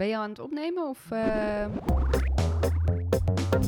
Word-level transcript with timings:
ben 0.00 0.08
je 0.08 0.16
aan 0.16 0.28
het 0.28 0.40
opnemen 0.40 0.88
of... 0.88 0.98
eh? 1.10 1.20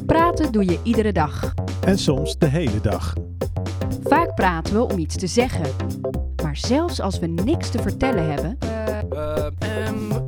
Praten 0.07 0.53
doe 0.53 0.65
je 0.65 0.79
iedere 0.83 1.13
dag. 1.13 1.55
En 1.87 1.99
soms 1.99 2.39
de 2.39 2.47
hele 2.47 2.81
dag. 2.81 3.15
Vaak 4.05 4.35
praten 4.35 4.75
we 4.75 4.83
om 4.93 4.99
iets 4.99 5.17
te 5.17 5.27
zeggen. 5.27 5.67
Maar 6.43 6.57
zelfs 6.57 7.01
als 7.01 7.19
we 7.19 7.27
niks 7.27 7.71
te 7.71 7.79
vertellen 7.83 8.31
hebben, 8.31 8.59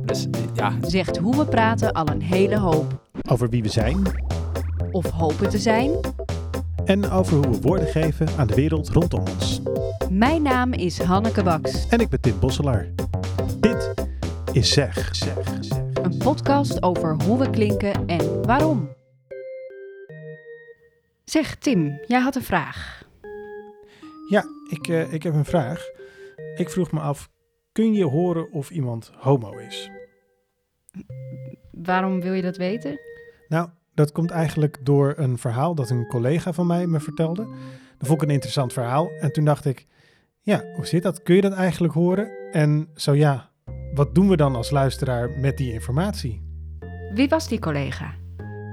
dus 0.05 0.27
ja, 0.53 0.73
zegt 0.81 1.17
hoe 1.17 1.37
we 1.37 1.45
praten 1.45 1.91
al 1.93 2.07
een 2.07 2.21
hele 2.21 2.57
hoop. 2.57 3.01
Over 3.29 3.49
wie 3.49 3.61
we 3.61 3.69
zijn 3.69 4.01
Of 4.91 5.09
hopen 5.09 5.49
te 5.49 5.59
zijn. 5.59 5.91
en 6.85 7.09
over 7.09 7.35
hoe 7.35 7.49
we 7.49 7.61
woorden 7.61 7.87
geven 7.87 8.27
aan 8.37 8.47
de 8.47 8.55
wereld 8.55 8.89
rondom 8.89 9.23
ons. 9.35 9.61
Mijn 10.09 10.41
naam 10.41 10.73
is 10.73 11.01
Hanneke 11.01 11.43
Baks. 11.43 11.87
En 11.87 11.99
ik 11.99 12.09
ben 12.09 12.21
Tim 12.21 12.39
Bosselaar. 12.39 12.87
Dit 13.59 13.93
is 14.51 14.69
Zeg. 14.73 15.15
Zeg. 15.15 15.74
Een 16.05 16.17
podcast 16.17 16.83
over 16.83 17.23
hoe 17.23 17.39
we 17.39 17.49
klinken 17.49 18.07
en 18.07 18.45
waarom. 18.45 18.89
Zeg 21.23 21.55
Tim, 21.55 21.99
jij 22.07 22.19
had 22.19 22.35
een 22.35 22.43
vraag. 22.43 23.07
Ja, 24.29 24.45
ik, 24.69 24.87
eh, 24.87 25.13
ik 25.13 25.23
heb 25.23 25.33
een 25.33 25.45
vraag. 25.45 25.85
Ik 26.55 26.69
vroeg 26.69 26.91
me 26.91 26.99
af, 26.99 27.29
kun 27.71 27.93
je 27.93 28.03
horen 28.03 28.51
of 28.51 28.69
iemand 28.69 29.11
homo 29.15 29.57
is? 29.57 29.91
Waarom 31.71 32.21
wil 32.21 32.33
je 32.33 32.41
dat 32.41 32.57
weten? 32.57 32.99
Nou, 33.47 33.69
dat 33.93 34.11
komt 34.11 34.31
eigenlijk 34.31 34.77
door 34.83 35.13
een 35.17 35.37
verhaal 35.37 35.75
dat 35.75 35.89
een 35.89 36.07
collega 36.07 36.53
van 36.53 36.67
mij 36.67 36.87
me 36.87 36.99
vertelde. 36.99 37.47
Dat 37.97 38.07
vond 38.07 38.21
ik 38.21 38.27
een 38.27 38.33
interessant 38.33 38.73
verhaal. 38.73 39.09
En 39.19 39.31
toen 39.31 39.45
dacht 39.45 39.65
ik, 39.65 39.87
ja, 40.41 40.63
hoe 40.75 40.85
zit 40.85 41.03
dat? 41.03 41.23
Kun 41.23 41.35
je 41.35 41.41
dat 41.41 41.53
eigenlijk 41.53 41.93
horen? 41.93 42.51
En 42.51 42.89
zo 42.95 43.13
ja, 43.13 43.53
wat 43.95 44.15
doen 44.15 44.29
we 44.29 44.35
dan 44.35 44.55
als 44.55 44.69
luisteraar 44.69 45.29
met 45.29 45.57
die 45.57 45.73
informatie? 45.73 46.43
Wie 47.13 47.27
was 47.27 47.47
die 47.47 47.59
collega? 47.59 48.13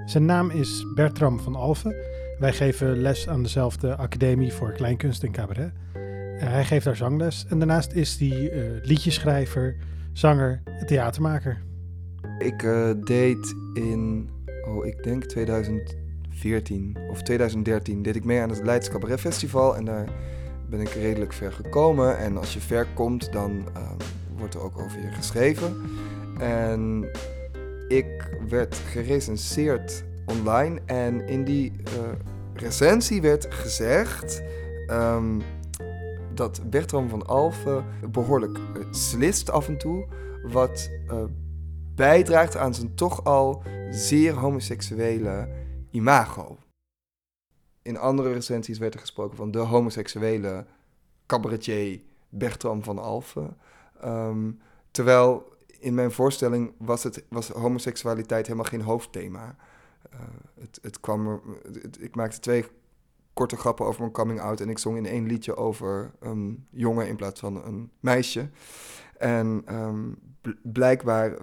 Zijn 0.04 0.24
naam 0.24 0.50
is 0.50 0.86
Bertram 0.94 1.40
van 1.40 1.54
Alphen. 1.54 1.94
Wij 2.38 2.52
geven 2.52 2.96
les 2.96 3.28
aan 3.28 3.42
dezelfde 3.42 3.96
academie 3.96 4.52
voor 4.52 4.72
kleinkunst 4.72 5.22
en 5.22 5.32
cabaret. 5.32 5.72
Eh, 5.92 6.48
hij 6.48 6.64
geeft 6.64 6.84
daar 6.84 6.96
zangles 6.96 7.46
en 7.48 7.58
daarnaast 7.58 7.92
is 7.92 8.18
hij 8.18 8.50
eh, 8.50 8.60
liedjeschrijver, 8.82 9.76
zanger 10.12 10.62
en 10.64 10.86
theatermaker. 10.86 11.62
Ik 12.38 12.62
eh, 12.62 12.90
deed 13.04 13.54
in, 13.74 14.30
oh, 14.68 14.86
ik 14.86 15.02
denk 15.02 15.24
2014 15.24 16.96
of 17.10 17.22
2013, 17.22 18.02
deed 18.02 18.16
ik 18.16 18.24
mee 18.24 18.40
aan 18.40 18.50
het 18.50 18.64
Leids 18.64 18.90
Cabaret 18.90 19.20
Festival. 19.20 19.76
En 19.76 19.84
daar 19.84 20.08
ben 20.68 20.80
ik 20.80 20.88
redelijk 20.88 21.32
ver 21.32 21.52
gekomen. 21.52 22.18
En 22.18 22.36
als 22.36 22.54
je 22.54 22.60
ver 22.60 22.86
komt, 22.94 23.32
dan 23.32 23.68
ehm, 23.74 23.96
wordt 24.42 24.56
er 24.56 24.62
ook 24.62 24.78
over 24.78 25.00
je 25.00 25.12
geschreven. 25.12 25.76
En 26.38 27.10
ik 27.88 28.38
werd 28.48 28.74
gerecenseerd 28.74 30.04
online. 30.26 30.80
En 30.86 31.26
in 31.26 31.44
die 31.44 31.72
eh, 31.84 31.92
recensie 32.54 33.22
werd 33.22 33.54
gezegd 33.54 34.42
ehm, 34.86 35.40
dat 36.34 36.70
Bertram 36.70 37.08
van 37.08 37.26
Alphen 37.26 37.84
behoorlijk 38.10 38.58
eh, 38.58 38.92
slist 38.92 39.50
af 39.50 39.68
en 39.68 39.78
toe. 39.78 40.06
Wat 40.42 40.90
eh, 41.08 41.24
bijdraagt 41.94 42.56
aan 42.56 42.74
zijn 42.74 42.94
toch 42.94 43.24
al 43.24 43.62
zeer 43.90 44.34
homoseksuele 44.34 45.48
imago. 45.90 46.58
In 47.82 47.98
andere 47.98 48.32
recensies 48.32 48.78
werd 48.78 48.94
er 48.94 49.00
gesproken 49.00 49.36
van 49.36 49.50
de 49.50 49.58
homoseksuele 49.58 50.66
cabaretier 51.26 52.00
Bertram 52.28 52.82
van 52.82 52.98
Alphen. 52.98 53.56
Ehm, 54.02 54.50
terwijl 54.90 55.52
in 55.78 55.94
mijn 55.94 56.12
voorstelling 56.12 56.72
was, 56.78 57.02
het, 57.02 57.24
was 57.28 57.48
homoseksualiteit 57.48 58.46
helemaal 58.46 58.68
geen 58.68 58.80
hoofdthema. 58.80 59.56
Eh, 60.10 60.18
het, 60.60 60.78
het 60.82 61.00
kwam 61.00 61.42
ik 62.00 62.14
maakte 62.14 62.40
twee 62.40 62.64
korte 63.32 63.56
grappen 63.56 63.86
over 63.86 64.00
mijn 64.00 64.12
coming 64.12 64.40
out 64.40 64.60
en 64.60 64.68
ik 64.68 64.78
zong 64.78 64.96
in 64.96 65.06
één 65.06 65.26
liedje 65.26 65.56
over 65.56 66.12
een 66.18 66.66
jongen 66.70 67.08
in 67.08 67.16
plaats 67.16 67.40
van 67.40 67.64
een 67.64 67.90
meisje. 68.00 68.48
En 69.18 69.62
ehm, 69.64 70.12
bl- 70.40 70.50
blijkbaar, 70.62 71.36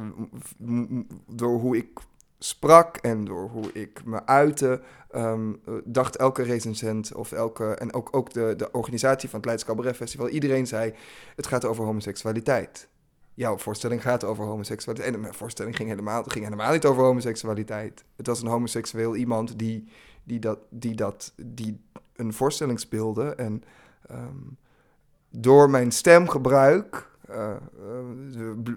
door 1.28 1.60
hoe 1.60 1.78
ik 1.78 2.00
sprak 2.40 2.98
en 2.98 3.26
door 3.26 3.50
hoe 3.50 3.72
ik 3.74 4.06
me 4.06 4.26
uitte, 4.26 4.82
ehm, 5.12 5.54
eh, 5.66 5.74
dacht 5.84 6.16
elke 6.16 6.44
recensent 6.44 7.14
of 7.14 7.32
elke, 7.32 7.74
en 7.74 7.94
ook, 7.94 8.10
ook 8.12 8.34
de, 8.34 8.54
de 8.58 8.72
organisatie 8.72 9.30
van 9.30 9.40
het 9.40 9.48
Leids 9.48 9.66
Cabaret 9.66 9.96
Festival, 9.96 10.30
iedereen 10.30 10.68
zei, 10.68 10.94
het 11.36 11.48
gaat 11.48 11.66
over 11.66 11.86
homoseksualiteit. 11.86 12.88
Jouw 13.34 13.58
voorstelling 13.58 14.02
gaat 14.02 14.24
over 14.24 14.46
homoseksualiteit. 14.46 15.14
En 15.14 15.22
mijn 15.22 15.34
voorstelling 15.34 15.76
ging 15.76 15.90
helemaal, 15.90 16.24
ging 16.24 16.44
helemaal 16.44 16.72
niet 16.72 16.86
over 16.86 17.04
homoseksualiteit. 17.04 18.04
Het 18.16 18.28
was 18.28 18.42
een 18.42 18.48
homoseksueel 18.48 19.16
iemand 19.16 19.60
die, 19.60 19.88
die, 20.24 20.40
dat, 20.40 20.60
die, 20.70 20.96
dat, 20.96 21.34
die 21.36 21.82
een 22.16 22.34
voorstelling 22.34 22.80
speelde. 22.80 23.36
En 23.36 23.64
ehm, 24.08 24.38
door 25.30 25.70
mijn 25.70 25.92
stemgebruik 25.92 27.10
eh, 27.30 27.52
eh, 27.52 27.58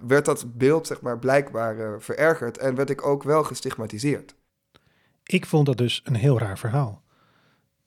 werd 0.07 0.25
dat 0.25 0.57
beeld 0.57 0.87
zeg 0.87 1.01
maar, 1.01 1.19
blijkbaar 1.19 1.79
eh, 1.79 1.93
verergerd 1.99 2.59
en 2.59 2.75
werd 2.75 2.91
ik 2.91 3.07
ook 3.07 3.23
wel 3.23 3.45
gestigmatiseerd. 3.45 4.35
Ik 5.25 5.47
vond 5.47 5.67
dat 5.67 5.77
dus 5.77 6.01
een 6.05 6.15
heel 6.15 6.39
raar 6.39 6.59
verhaal. 6.59 7.03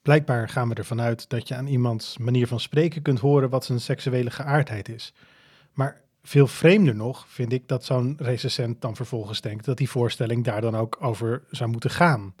Blijkbaar 0.02 0.48
gaan 0.48 0.68
we 0.68 0.74
ervan 0.74 1.00
uit 1.00 1.28
dat 1.28 1.48
je 1.48 1.54
aan 1.54 1.66
iemands 1.66 2.18
manier 2.18 2.46
van 2.46 2.60
spreken 2.60 3.02
kunt 3.02 3.18
horen 3.18 3.50
wat 3.50 3.64
zijn 3.64 3.80
seksuele 3.80 4.30
geaardheid 4.30 4.88
is. 4.88 5.14
Maar 5.72 6.00
veel 6.22 6.46
vreemder 6.46 6.94
nog 6.94 7.24
vind 7.28 7.52
ik 7.52 7.68
dat 7.68 7.84
zo'n 7.84 8.16
recensent 8.18 8.80
dan 8.80 8.96
vervolgens 8.96 9.40
denkt 9.40 9.64
dat 9.64 9.76
die 9.76 9.90
voorstelling 9.90 10.44
daar 10.44 10.60
dan 10.60 10.76
ook 10.76 10.96
over 11.00 11.42
zou 11.50 11.70
moeten 11.70 11.90
gaan. 11.90 12.34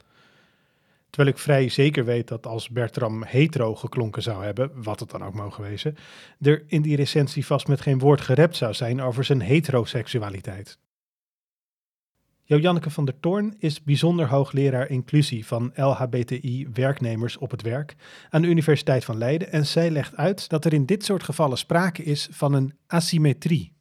Terwijl 1.16 1.36
ik 1.36 1.42
vrij 1.42 1.68
zeker 1.68 2.04
weet 2.04 2.28
dat 2.28 2.46
als 2.46 2.70
Bertram 2.70 3.22
hetero 3.22 3.74
geklonken 3.74 4.22
zou 4.22 4.44
hebben, 4.44 4.82
wat 4.82 5.00
het 5.00 5.10
dan 5.10 5.24
ook 5.24 5.34
mogen 5.34 5.62
wezen, 5.62 5.96
er 6.40 6.64
in 6.66 6.82
die 6.82 6.96
recensie 6.96 7.46
vast 7.46 7.68
met 7.68 7.80
geen 7.80 7.98
woord 7.98 8.20
gerept 8.20 8.56
zou 8.56 8.74
zijn 8.74 9.00
over 9.00 9.24
zijn 9.24 9.40
heteroseksualiteit. 9.40 10.78
Jo 12.42 12.58
Janneke 12.58 12.90
van 12.90 13.04
der 13.04 13.20
Toorn 13.20 13.54
is 13.58 13.82
bijzonder 13.82 14.28
hoogleraar 14.28 14.90
inclusie 14.90 15.46
van 15.46 15.72
LHBTI-werknemers 15.74 17.36
op 17.36 17.50
het 17.50 17.62
werk 17.62 17.94
aan 18.30 18.42
de 18.42 18.48
Universiteit 18.48 19.04
van 19.04 19.18
Leiden 19.18 19.52
en 19.52 19.66
zij 19.66 19.90
legt 19.90 20.16
uit 20.16 20.48
dat 20.48 20.64
er 20.64 20.72
in 20.72 20.86
dit 20.86 21.04
soort 21.04 21.22
gevallen 21.22 21.58
sprake 21.58 22.02
is 22.02 22.28
van 22.30 22.52
een 22.52 22.72
asymmetrie. 22.86 23.75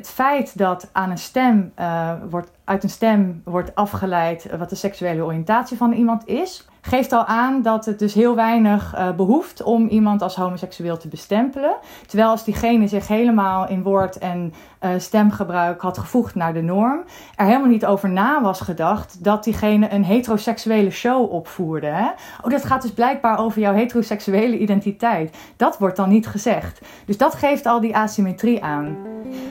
Het 0.00 0.08
feit 0.08 0.58
dat 0.58 0.88
aan 0.92 1.10
een 1.10 1.18
stem, 1.18 1.72
eh, 1.74 2.12
wordt, 2.30 2.50
uit 2.64 2.82
een 2.82 2.90
stem 2.90 3.42
wordt 3.44 3.74
afgeleid 3.74 4.56
wat 4.58 4.68
de 4.70 4.74
seksuele 4.76 5.24
oriëntatie 5.24 5.76
van 5.76 5.92
iemand 5.92 6.26
is, 6.26 6.68
geeft 6.80 7.12
al 7.12 7.24
aan 7.24 7.62
dat 7.62 7.84
het 7.84 7.98
dus 7.98 8.14
heel 8.14 8.34
weinig 8.34 8.94
eh, 8.94 9.10
behoeft 9.10 9.62
om 9.62 9.88
iemand 9.88 10.22
als 10.22 10.34
homoseksueel 10.34 10.96
te 10.96 11.08
bestempelen. 11.08 11.76
Terwijl 12.06 12.30
als 12.30 12.44
diegene 12.44 12.86
zich 12.86 13.08
helemaal 13.08 13.68
in 13.68 13.82
woord 13.82 14.18
en 14.18 14.54
eh, 14.78 14.90
stemgebruik 14.98 15.80
had 15.80 15.98
gevoegd 15.98 16.34
naar 16.34 16.52
de 16.52 16.62
norm, 16.62 17.00
er 17.36 17.46
helemaal 17.46 17.68
niet 17.68 17.86
over 17.86 18.08
na 18.08 18.42
was 18.42 18.60
gedacht 18.60 19.24
dat 19.24 19.44
diegene 19.44 19.92
een 19.92 20.04
heteroseksuele 20.04 20.90
show 20.90 21.32
opvoerde. 21.32 21.86
Hè? 21.86 22.08
Oh, 22.42 22.50
dat 22.50 22.64
gaat 22.64 22.82
dus 22.82 22.92
blijkbaar 22.92 23.38
over 23.38 23.60
jouw 23.60 23.74
heteroseksuele 23.74 24.58
identiteit. 24.58 25.36
Dat 25.56 25.78
wordt 25.78 25.96
dan 25.96 26.08
niet 26.08 26.26
gezegd. 26.26 26.80
Dus 27.04 27.16
dat 27.16 27.34
geeft 27.34 27.66
al 27.66 27.80
die 27.80 27.96
asymmetrie 27.96 28.64
aan. 28.64 28.96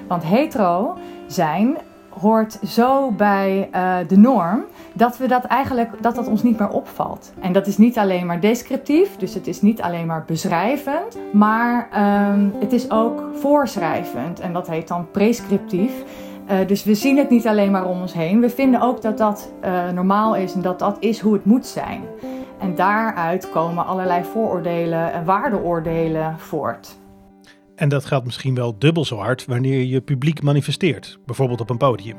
Want 0.07 0.23
hetero 0.23 0.97
zijn 1.27 1.77
hoort 2.21 2.59
zo 2.67 3.11
bij 3.11 3.69
eh, 3.71 3.97
de 4.07 4.17
norm 4.17 4.63
dat 4.93 5.17
we 5.17 5.27
dat 5.27 5.43
eigenlijk 5.43 5.89
dat 6.01 6.15
dat 6.15 6.27
ons 6.27 6.43
niet 6.43 6.59
meer 6.59 6.69
opvalt. 6.69 7.33
En 7.39 7.53
dat 7.53 7.67
is 7.67 7.77
niet 7.77 7.97
alleen 7.97 8.25
maar 8.25 8.39
descriptief, 8.39 9.17
dus 9.17 9.33
het 9.33 9.47
is 9.47 9.61
niet 9.61 9.81
alleen 9.81 10.05
maar 10.05 10.23
beschrijvend, 10.27 11.17
maar 11.31 11.87
ehm, 11.91 12.49
het 12.59 12.73
is 12.73 12.91
ook 12.91 13.23
voorschrijvend 13.33 14.39
en 14.39 14.53
dat 14.53 14.67
heet 14.67 14.87
dan 14.87 15.11
prescriptief. 15.11 15.91
Eh, 16.45 16.57
dus 16.67 16.83
we 16.83 16.95
zien 16.95 17.17
het 17.17 17.29
niet 17.29 17.47
alleen 17.47 17.71
maar 17.71 17.85
om 17.85 18.01
ons 18.01 18.13
heen. 18.13 18.39
We 18.39 18.49
vinden 18.49 18.81
ook 18.81 19.01
dat 19.01 19.17
dat 19.17 19.51
eh, 19.59 19.89
normaal 19.89 20.35
is 20.35 20.53
en 20.53 20.61
dat 20.61 20.79
dat 20.79 20.97
is 20.99 21.19
hoe 21.19 21.33
het 21.33 21.45
moet 21.45 21.65
zijn. 21.65 22.01
En 22.59 22.75
daaruit 22.75 23.49
komen 23.49 23.85
allerlei 23.85 24.23
vooroordelen 24.23 25.13
en 25.13 25.25
waardeoordelen 25.25 26.39
voort. 26.39 26.97
En 27.79 27.89
dat 27.89 28.05
geldt 28.05 28.25
misschien 28.25 28.55
wel 28.55 28.79
dubbel 28.79 29.05
zo 29.05 29.17
hard 29.17 29.45
wanneer 29.45 29.83
je 29.83 30.01
publiek 30.01 30.41
manifesteert, 30.41 31.19
bijvoorbeeld 31.25 31.61
op 31.61 31.69
een 31.69 31.77
podium. 31.77 32.17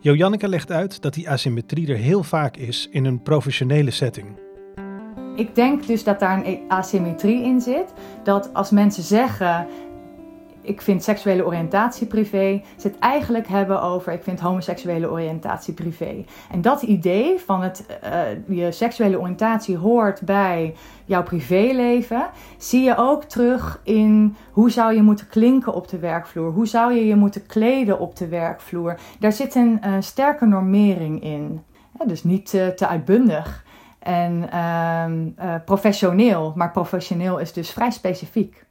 Jo 0.00 0.14
Janneke 0.14 0.48
legt 0.48 0.70
uit 0.70 1.02
dat 1.02 1.14
die 1.14 1.30
asymmetrie 1.30 1.88
er 1.88 1.96
heel 1.96 2.22
vaak 2.22 2.56
is 2.56 2.88
in 2.90 3.04
een 3.04 3.22
professionele 3.22 3.90
setting. 3.90 4.26
Ik 5.36 5.54
denk 5.54 5.86
dus 5.86 6.04
dat 6.04 6.20
daar 6.20 6.46
een 6.46 6.60
asymmetrie 6.68 7.42
in 7.42 7.60
zit. 7.60 7.92
Dat 8.22 8.54
als 8.54 8.70
mensen 8.70 9.02
zeggen: 9.02 9.66
ik 10.66 10.82
vind 10.82 11.02
seksuele 11.02 11.46
oriëntatie 11.46 12.06
privé, 12.06 12.62
ze 12.76 12.86
het 12.86 12.98
eigenlijk 12.98 13.48
hebben 13.48 13.82
over 13.82 14.12
ik 14.12 14.22
vind 14.22 14.40
homoseksuele 14.40 15.10
oriëntatie 15.10 15.74
privé. 15.74 16.24
En 16.50 16.60
dat 16.60 16.82
idee 16.82 17.38
van 17.38 17.62
het, 17.62 17.86
uh, 18.04 18.58
je 18.58 18.72
seksuele 18.72 19.20
oriëntatie 19.20 19.76
hoort 19.76 20.20
bij 20.20 20.74
jouw 21.04 21.22
privéleven, 21.22 22.28
zie 22.58 22.82
je 22.82 22.96
ook 22.96 23.24
terug 23.24 23.80
in 23.84 24.36
hoe 24.50 24.70
zou 24.70 24.94
je 24.94 25.02
moeten 25.02 25.28
klinken 25.28 25.74
op 25.74 25.88
de 25.88 25.98
werkvloer, 25.98 26.52
hoe 26.52 26.66
zou 26.66 26.92
je 26.92 27.06
je 27.06 27.16
moeten 27.16 27.46
kleden 27.46 27.98
op 27.98 28.16
de 28.16 28.28
werkvloer. 28.28 28.98
Daar 29.18 29.32
zit 29.32 29.54
een 29.54 29.80
uh, 29.84 29.94
sterke 30.00 30.46
normering 30.46 31.22
in. 31.22 31.62
Dus 32.06 32.24
niet 32.24 32.52
uh, 32.52 32.66
te 32.66 32.86
uitbundig 32.86 33.64
en 33.98 34.48
uh, 34.54 35.54
professioneel, 35.64 36.52
maar 36.56 36.70
professioneel 36.70 37.38
is 37.38 37.52
dus 37.52 37.70
vrij 37.70 37.90
specifiek. 37.90 38.66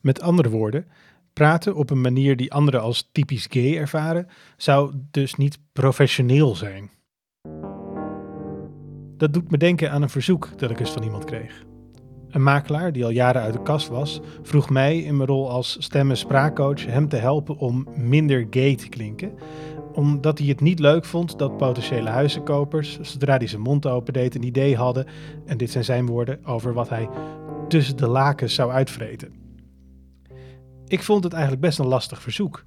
Met 0.00 0.20
andere 0.20 0.50
woorden, 0.50 0.86
praten 1.32 1.74
op 1.74 1.90
een 1.90 2.00
manier 2.00 2.36
die 2.36 2.52
anderen 2.52 2.80
als 2.80 3.08
typisch 3.12 3.46
gay 3.50 3.76
ervaren, 3.76 4.26
zou 4.56 4.92
dus 5.10 5.34
niet 5.34 5.58
professioneel 5.72 6.54
zijn. 6.54 6.90
Dat 9.16 9.32
doet 9.32 9.50
me 9.50 9.58
denken 9.58 9.90
aan 9.90 10.02
een 10.02 10.10
verzoek 10.10 10.58
dat 10.58 10.70
ik 10.70 10.80
eens 10.80 10.90
van 10.90 11.02
iemand 11.02 11.24
kreeg. 11.24 11.64
Een 12.28 12.42
makelaar 12.42 12.92
die 12.92 13.04
al 13.04 13.10
jaren 13.10 13.42
uit 13.42 13.52
de 13.52 13.62
kast 13.62 13.88
was, 13.88 14.20
vroeg 14.42 14.70
mij 14.70 14.98
in 14.98 15.16
mijn 15.16 15.28
rol 15.28 15.50
als 15.50 15.76
stem- 15.78 16.10
en 16.10 16.16
spraakcoach 16.16 16.86
hem 16.86 17.08
te 17.08 17.16
helpen 17.16 17.56
om 17.56 17.86
minder 17.94 18.46
gay 18.50 18.76
te 18.76 18.88
klinken, 18.88 19.32
omdat 19.92 20.38
hij 20.38 20.46
het 20.46 20.60
niet 20.60 20.78
leuk 20.78 21.04
vond 21.04 21.38
dat 21.38 21.56
potentiële 21.56 22.08
huizenkopers, 22.08 23.00
zodra 23.00 23.36
hij 23.36 23.46
zijn 23.46 23.62
mond 23.62 23.86
opendeed, 23.86 24.34
een 24.34 24.42
idee 24.42 24.76
hadden, 24.76 25.06
en 25.46 25.56
dit 25.56 25.70
zijn 25.70 25.84
zijn 25.84 26.06
woorden, 26.06 26.44
over 26.44 26.72
wat 26.72 26.88
hij 26.88 27.08
tussen 27.68 27.96
de 27.96 28.08
lakens 28.08 28.54
zou 28.54 28.70
uitvreten. 28.70 29.41
Ik 30.92 31.02
vond 31.02 31.24
het 31.24 31.32
eigenlijk 31.32 31.62
best 31.62 31.78
een 31.78 31.86
lastig 31.86 32.22
verzoek. 32.22 32.64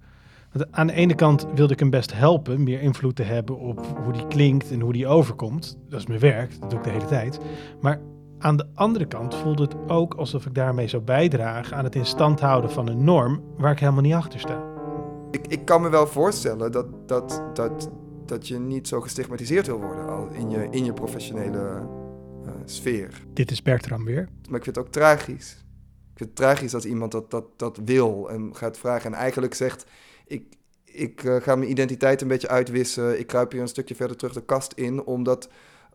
Want 0.51 0.71
aan 0.71 0.87
de 0.87 0.93
ene 0.93 1.15
kant 1.15 1.47
wilde 1.55 1.73
ik 1.73 1.79
hem 1.79 1.89
best 1.89 2.13
helpen 2.13 2.63
meer 2.63 2.81
invloed 2.81 3.15
te 3.15 3.23
hebben 3.23 3.57
op 3.57 3.85
hoe 4.03 4.13
die 4.13 4.27
klinkt 4.27 4.71
en 4.71 4.79
hoe 4.79 4.93
die 4.93 5.07
overkomt. 5.07 5.77
Dat 5.89 5.99
is 5.99 6.05
mijn 6.05 6.19
werk, 6.19 6.61
dat 6.61 6.69
doe 6.69 6.79
ik 6.79 6.85
de 6.85 6.91
hele 6.91 7.05
tijd. 7.05 7.39
Maar 7.81 8.01
aan 8.39 8.57
de 8.57 8.67
andere 8.73 9.05
kant 9.05 9.35
voelde 9.35 9.63
het 9.63 9.75
ook 9.87 10.13
alsof 10.13 10.45
ik 10.45 10.53
daarmee 10.53 10.87
zou 10.87 11.03
bijdragen 11.03 11.77
aan 11.77 11.83
het 11.83 11.95
in 11.95 12.05
stand 12.05 12.39
houden 12.39 12.71
van 12.71 12.87
een 12.87 13.03
norm 13.03 13.43
waar 13.57 13.71
ik 13.71 13.79
helemaal 13.79 14.01
niet 14.01 14.13
achter 14.13 14.39
sta. 14.39 14.63
Ik, 15.31 15.47
ik 15.47 15.65
kan 15.65 15.81
me 15.81 15.89
wel 15.89 16.07
voorstellen 16.07 16.71
dat, 16.71 16.87
dat, 17.07 17.43
dat, 17.53 17.91
dat 18.25 18.47
je 18.47 18.59
niet 18.59 18.87
zo 18.87 19.01
gestigmatiseerd 19.01 19.67
wil 19.67 19.79
worden 19.79 20.09
al 20.09 20.27
in, 20.27 20.49
je, 20.49 20.67
in 20.71 20.85
je 20.85 20.93
professionele 20.93 21.81
uh, 22.45 22.51
sfeer. 22.65 23.25
Dit 23.33 23.51
is 23.51 23.61
Bertram 23.61 24.05
weer. 24.05 24.29
Maar 24.49 24.57
ik 24.57 24.63
vind 24.63 24.75
het 24.75 24.85
ook 24.85 24.91
tragisch. 24.91 25.64
Het 26.15 26.35
tragisch 26.35 26.73
als 26.73 26.85
iemand 26.85 27.11
dat, 27.11 27.31
dat, 27.31 27.45
dat 27.55 27.79
wil 27.85 28.29
en 28.29 28.55
gaat 28.55 28.77
vragen 28.77 29.13
en 29.13 29.19
eigenlijk 29.19 29.53
zegt: 29.53 29.85
Ik, 30.25 30.55
ik 30.83 31.23
uh, 31.23 31.35
ga 31.35 31.55
mijn 31.55 31.69
identiteit 31.69 32.21
een 32.21 32.27
beetje 32.27 32.47
uitwissen. 32.47 33.19
Ik 33.19 33.27
kruip 33.27 33.51
hier 33.51 33.61
een 33.61 33.67
stukje 33.67 33.95
verder 33.95 34.17
terug 34.17 34.33
de 34.33 34.45
kast 34.45 34.73
in, 34.73 35.03
omdat, 35.03 35.49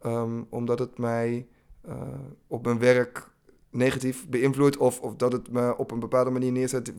um, 0.07 0.47
omdat 0.49 0.79
het 0.79 0.99
mij 0.99 1.47
uh, 1.89 2.03
op 2.47 2.65
mijn 2.65 2.79
werk 2.79 3.29
negatief 3.71 4.29
beïnvloedt 4.29 4.77
of, 4.77 5.01
of 5.01 5.17
dat 5.17 5.33
het 5.33 5.51
me 5.51 5.77
op 5.77 5.91
een 5.91 5.99
bepaalde 5.99 6.31
manier 6.31 6.53
neerzet 6.53 6.93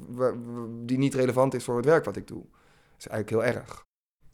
die 0.85 0.97
niet 0.97 1.13
relevant 1.13 1.53
is 1.53 1.63
voor 1.63 1.75
het 1.75 1.85
werk 1.85 2.06
wat 2.06 2.15
ik 2.15 2.27
doe. 2.27 2.41
Dat 2.41 3.00
is 3.00 3.07
eigenlijk 3.07 3.45
heel 3.45 3.56
erg. 3.62 3.83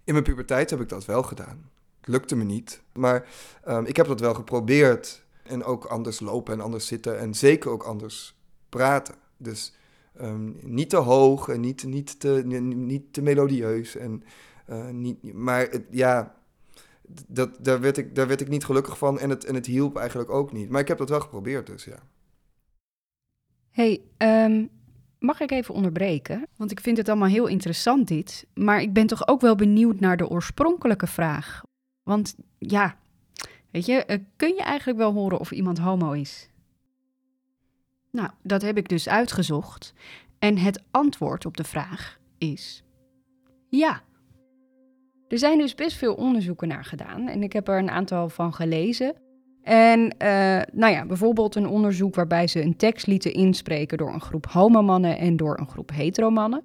In 0.03 0.13
mijn 0.13 0.25
puberteit 0.25 0.69
heb 0.69 0.81
ik 0.81 0.89
dat 0.89 1.05
wel 1.05 1.23
gedaan. 1.23 1.69
Het 1.99 2.07
lukte 2.07 2.35
me 2.35 2.43
niet, 2.43 2.81
maar 2.93 3.27
um, 3.67 3.85
ik 3.85 3.95
heb 3.95 4.07
dat 4.07 4.19
wel 4.19 4.33
geprobeerd. 4.33 5.25
En 5.43 5.63
ook 5.63 5.85
anders 5.85 6.19
lopen 6.19 6.53
en 6.53 6.61
anders 6.61 6.87
zitten 6.87 7.19
en 7.19 7.33
zeker 7.33 7.71
ook 7.71 7.83
anders 7.83 8.36
praten. 8.69 9.15
Dus 9.37 9.73
um, 10.21 10.57
niet 10.61 10.89
te 10.89 10.97
hoog 10.97 11.47
en 11.47 11.59
niet, 11.59 11.83
niet, 11.83 12.19
te, 12.19 12.41
niet 12.45 13.13
te 13.13 13.21
melodieus. 13.21 13.95
En, 13.95 14.23
uh, 14.69 14.89
niet, 14.89 15.33
maar 15.33 15.59
het, 15.69 15.83
ja, 15.89 16.35
dat, 17.27 17.49
daar, 17.59 17.79
werd 17.79 17.97
ik, 17.97 18.15
daar 18.15 18.27
werd 18.27 18.41
ik 18.41 18.47
niet 18.47 18.65
gelukkig 18.65 18.97
van 18.97 19.19
en 19.19 19.29
het, 19.29 19.45
en 19.45 19.55
het 19.55 19.65
hielp 19.65 19.97
eigenlijk 19.97 20.29
ook 20.29 20.51
niet. 20.51 20.69
Maar 20.69 20.81
ik 20.81 20.87
heb 20.87 20.97
dat 20.97 21.09
wel 21.09 21.19
geprobeerd, 21.19 21.67
dus 21.67 21.83
ja. 21.83 21.99
Hey, 23.69 24.01
um, 24.17 24.69
mag 25.19 25.39
ik 25.39 25.51
even 25.51 25.73
onderbreken? 25.73 26.47
Want 26.55 26.71
ik 26.71 26.79
vind 26.79 26.97
het 26.97 27.09
allemaal 27.09 27.27
heel 27.27 27.47
interessant 27.47 28.07
dit. 28.07 28.47
Maar 28.53 28.81
ik 28.81 28.93
ben 28.93 29.07
toch 29.07 29.27
ook 29.27 29.41
wel 29.41 29.55
benieuwd 29.55 29.99
naar 29.99 30.17
de 30.17 30.29
oorspronkelijke 30.29 31.07
vraag. 31.07 31.61
Want 32.03 32.35
ja, 32.57 32.97
weet 33.71 33.85
je, 33.85 34.03
uh, 34.07 34.17
kun 34.35 34.53
je 34.53 34.61
eigenlijk 34.61 34.97
wel 34.97 35.13
horen 35.13 35.39
of 35.39 35.51
iemand 35.51 35.77
homo 35.77 36.11
is? 36.11 36.49
Nou, 38.17 38.29
dat 38.43 38.61
heb 38.61 38.77
ik 38.77 38.89
dus 38.89 39.09
uitgezocht. 39.09 39.93
En 40.39 40.57
het 40.57 40.83
antwoord 40.91 41.45
op 41.45 41.57
de 41.57 41.63
vraag 41.63 42.19
is 42.37 42.83
ja. 43.69 44.01
Er 45.27 45.37
zijn 45.37 45.57
dus 45.57 45.75
best 45.75 45.97
veel 45.97 46.13
onderzoeken 46.13 46.67
naar 46.67 46.85
gedaan 46.85 47.27
en 47.27 47.43
ik 47.43 47.53
heb 47.53 47.67
er 47.67 47.77
een 47.77 47.89
aantal 47.89 48.29
van 48.29 48.53
gelezen. 48.53 49.15
En 49.63 49.99
uh, 49.99 50.61
nou 50.71 50.93
ja, 50.93 51.05
bijvoorbeeld 51.05 51.55
een 51.55 51.67
onderzoek 51.67 52.15
waarbij 52.15 52.47
ze 52.47 52.61
een 52.61 52.75
tekst 52.75 53.07
lieten 53.07 53.33
inspreken 53.33 53.97
door 53.97 54.13
een 54.13 54.21
groep 54.21 54.45
homomannen 54.45 55.17
en 55.17 55.37
door 55.37 55.59
een 55.59 55.69
groep 55.69 55.91
heteromannen. 55.91 56.63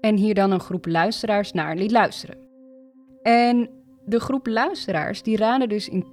En 0.00 0.16
hier 0.16 0.34
dan 0.34 0.50
een 0.50 0.60
groep 0.60 0.86
luisteraars 0.86 1.52
naar 1.52 1.76
liet 1.76 1.90
luisteren. 1.90 2.38
En 3.22 3.70
de 4.04 4.20
groep 4.20 4.46
luisteraars 4.46 5.22
die 5.22 5.36
raden 5.36 5.68
dus 5.68 5.88
in 5.88 6.04
80% 6.04 6.06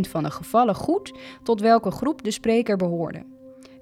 van 0.00 0.22
de 0.22 0.30
gevallen 0.30 0.74
goed 0.74 1.18
tot 1.42 1.60
welke 1.60 1.90
groep 1.90 2.24
de 2.24 2.30
spreker 2.30 2.76
behoorde. 2.76 3.34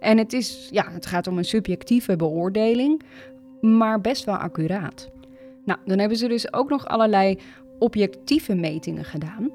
En 0.04 0.18
het, 0.18 0.32
is, 0.32 0.68
ja, 0.70 0.86
het 0.90 1.06
gaat 1.06 1.26
om 1.26 1.38
een 1.38 1.44
subjectieve 1.44 2.16
beoordeling, 2.16 3.02
maar 3.60 4.00
best 4.00 4.24
wel 4.24 4.36
accuraat. 4.36 5.10
Nou, 5.64 5.78
dan 5.84 5.98
hebben 5.98 6.18
ze 6.18 6.28
dus 6.28 6.52
ook 6.52 6.68
nog 6.68 6.86
allerlei 6.86 7.38
objectieve 7.78 8.54
metingen 8.54 9.04
gedaan. 9.04 9.50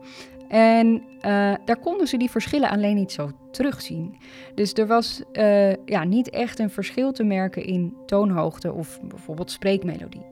En 0.48 0.88
uh, 0.88 1.22
daar 1.66 1.80
konden 1.82 2.08
ze 2.08 2.18
die 2.18 2.30
verschillen 2.30 2.70
alleen 2.70 2.96
niet 2.96 3.12
zo 3.12 3.32
terugzien. 3.52 4.16
Dus 4.56 4.74
er 4.74 4.88
was 4.88 5.22
uh, 5.34 5.74
ja, 5.86 6.04
niet 6.04 6.30
echt 6.30 6.60
een 6.60 6.70
verschil 6.70 7.12
te 7.12 7.24
merken 7.24 7.64
in 7.64 7.94
toonhoogte 8.06 8.74
of 8.74 9.00
bijvoorbeeld 9.02 9.52
spreekmelodie. 9.52 10.26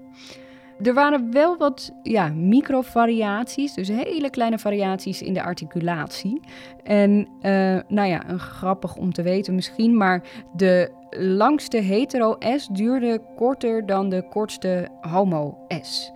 Er 0.82 0.94
waren 0.94 1.32
wel 1.32 1.58
wat 1.58 1.92
ja, 2.04 2.28
microvariaties, 2.28 3.74
dus 3.74 3.88
hele 3.88 4.30
kleine 4.30 4.60
variaties 4.60 5.22
in 5.22 5.34
de 5.34 5.44
articulatie. 5.44 6.42
En 6.84 7.28
uh, 7.42 7.80
nou 7.88 8.08
ja, 8.08 8.30
een 8.30 8.40
grappig 8.40 8.96
om 8.96 9.14
te 9.14 9.22
weten 9.22 9.56
misschien, 9.56 9.98
maar 9.98 10.24
de 10.56 10.92
langste 11.10 11.78
hetero 11.78 12.36
S 12.40 12.68
duurde 12.68 13.22
korter 13.36 13.86
dan 13.86 14.10
de 14.10 14.28
kortste 14.30 14.88
homo 15.02 15.58
S. 15.82 16.12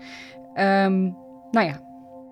Um, 0.56 1.18
nou 1.52 1.68
ja, 1.68 1.80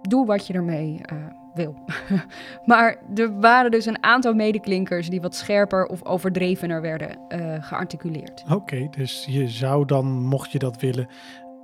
doe 0.01 0.25
wat 0.25 0.47
je 0.47 0.53
ermee 0.53 1.01
uh, 1.13 1.17
wil. 1.53 1.75
maar 2.65 2.97
er 3.15 3.39
waren 3.39 3.71
dus 3.71 3.85
een 3.85 4.03
aantal 4.03 4.33
medeklinkers 4.33 5.09
die 5.09 5.21
wat 5.21 5.35
scherper 5.35 5.85
of 5.85 6.05
overdrevener 6.05 6.81
werden 6.81 7.17
uh, 7.29 7.63
gearticuleerd. 7.63 8.43
Oké, 8.49 8.87
dus 8.89 9.25
je 9.29 9.47
zou 9.47 9.85
dan, 9.85 10.05
mocht 10.05 10.51
je 10.51 10.59
dat 10.59 10.81
willen, 10.81 11.07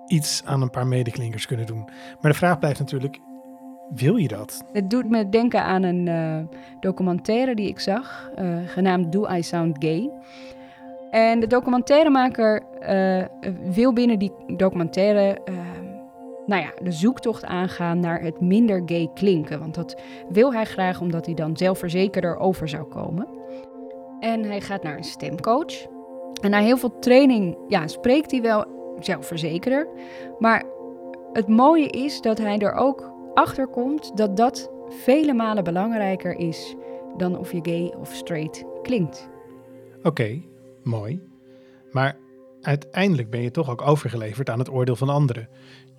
iets 0.08 0.42
aan 0.46 0.62
een 0.62 0.70
paar 0.70 0.88
medeklinkers 0.88 1.46
kunnen 1.46 1.66
doen. 1.66 1.90
Maar 2.22 2.32
de 2.32 2.38
vraag 2.38 2.60
blijft 2.60 2.80
natuurlijk, 2.80 3.20
wil 3.90 4.16
je 4.16 4.28
dat? 4.28 4.64
Het 4.72 4.90
doet 4.90 5.10
me 5.10 5.30
denken 5.30 5.64
aan 5.64 5.84
een 5.84 6.08
uh, 6.08 6.58
documentaire 6.80 7.56
die 7.56 7.68
ik 7.68 7.80
zag, 7.80 8.30
uh, 8.40 8.58
genaamd 8.66 9.12
Do 9.12 9.28
I 9.30 9.44
Sound 9.44 9.76
Gay? 9.80 10.12
En 11.12 11.40
de 11.40 11.48
documentairemaker 11.48 12.64
uh, 12.82 13.26
wil 13.74 13.94
binnen 13.94 14.20
die 14.20 14.32
documentaire 14.48 15.42
nou 16.46 16.62
ja, 16.62 16.74
de 16.84 16.92
zoektocht 16.92 17.46
aangaan 17.46 18.00
naar 18.00 18.22
het 18.22 18.42
minder 18.42 18.82
gay 18.86 19.10
klinken. 19.14 19.60
Want 19.60 19.76
dat 19.76 20.02
wil 20.30 20.54
hij 20.54 20.66
graag 20.66 21.02
omdat 21.02 21.26
hij 21.26 21.36
dan 21.36 21.58
zelfverzekerder 21.58 22.38
over 22.38 22.70
zou 22.70 22.84
komen. 22.84 23.28
En 24.20 24.44
hij 24.44 24.62
gaat 24.62 24.84
naar 24.84 24.98
een 24.98 25.04
stemcoach. 25.04 25.86
En 26.42 26.50
na 26.50 26.60
heel 26.60 26.78
veel 26.78 27.00
training 27.00 27.58
ja, 27.68 27.88
spreekt 27.88 28.32
hij 28.32 28.42
wel 28.42 28.66
zelfverzekerder. 29.00 29.88
Maar 30.40 30.64
het 31.34 31.48
mooie 31.48 31.88
is 31.88 32.22
dat 32.22 32.38
hij 32.38 32.58
er 32.58 32.74
ook 32.74 33.12
achter 33.34 33.68
komt 33.68 34.18
dat 34.18 34.38
dat 34.38 34.72
vele 34.88 35.34
malen 35.34 35.64
belangrijker 35.64 36.38
is 36.38 36.76
dan 37.18 37.38
of 37.38 37.52
je 37.52 37.60
gay 37.62 37.94
of 38.00 38.14
straight 38.14 38.66
klinkt. 38.82 39.30
Oké, 40.04 40.42
mooi. 40.84 41.22
Maar 41.92 42.18
uiteindelijk 42.62 43.30
ben 43.30 43.42
je 43.42 43.52
toch 43.52 43.70
ook 43.70 43.82
overgeleverd 43.82 44.50
aan 44.50 44.60
het 44.60 44.70
oordeel 44.70 44.96
van 44.96 45.10
anderen. 45.10 45.50